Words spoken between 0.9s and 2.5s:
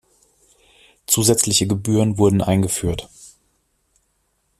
Zusätzliche Gebühren wurden